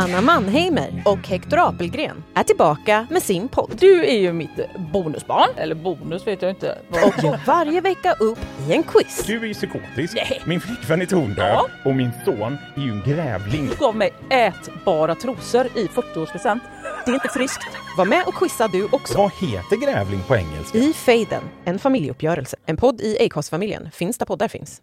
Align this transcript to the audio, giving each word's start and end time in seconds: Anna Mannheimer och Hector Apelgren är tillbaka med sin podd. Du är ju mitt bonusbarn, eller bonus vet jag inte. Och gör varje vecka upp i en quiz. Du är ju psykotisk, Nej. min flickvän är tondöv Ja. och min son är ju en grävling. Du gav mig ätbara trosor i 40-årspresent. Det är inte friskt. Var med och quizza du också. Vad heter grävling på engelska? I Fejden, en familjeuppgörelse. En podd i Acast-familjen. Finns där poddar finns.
Anna 0.00 0.20
Mannheimer 0.20 1.02
och 1.04 1.28
Hector 1.28 1.58
Apelgren 1.68 2.24
är 2.34 2.42
tillbaka 2.42 3.06
med 3.10 3.22
sin 3.22 3.48
podd. 3.48 3.70
Du 3.80 4.04
är 4.06 4.18
ju 4.18 4.32
mitt 4.32 4.50
bonusbarn, 4.92 5.48
eller 5.56 5.74
bonus 5.74 6.26
vet 6.26 6.42
jag 6.42 6.50
inte. 6.50 6.78
Och 6.90 7.24
gör 7.24 7.40
varje 7.46 7.80
vecka 7.80 8.12
upp 8.12 8.38
i 8.68 8.72
en 8.72 8.82
quiz. 8.82 9.24
Du 9.26 9.40
är 9.40 9.46
ju 9.46 9.54
psykotisk, 9.54 10.14
Nej. 10.14 10.42
min 10.44 10.60
flickvän 10.60 11.02
är 11.02 11.06
tondöv 11.06 11.46
Ja. 11.46 11.66
och 11.84 11.94
min 11.94 12.10
son 12.24 12.58
är 12.76 12.80
ju 12.80 12.90
en 12.90 13.02
grävling. 13.06 13.66
Du 13.66 13.76
gav 13.76 13.96
mig 13.96 14.10
ätbara 14.30 15.14
trosor 15.14 15.66
i 15.74 15.86
40-årspresent. 15.86 16.60
Det 17.04 17.10
är 17.10 17.14
inte 17.14 17.28
friskt. 17.28 17.66
Var 17.96 18.04
med 18.04 18.24
och 18.26 18.34
quizza 18.34 18.68
du 18.68 18.84
också. 18.84 19.18
Vad 19.18 19.32
heter 19.32 19.76
grävling 19.86 20.20
på 20.28 20.36
engelska? 20.36 20.78
I 20.78 20.92
Fejden, 20.92 21.42
en 21.64 21.78
familjeuppgörelse. 21.78 22.56
En 22.66 22.76
podd 22.76 23.00
i 23.00 23.16
Acast-familjen. 23.26 23.88
Finns 23.92 24.18
där 24.18 24.26
poddar 24.26 24.48
finns. 24.48 24.82